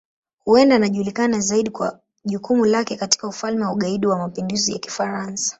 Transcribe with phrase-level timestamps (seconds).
[0.45, 5.49] Huenda anajulikana zaidi kwa jukumu lake katika Ufalme wa Ugaidi wa Mapinduzi ya Kifaransa.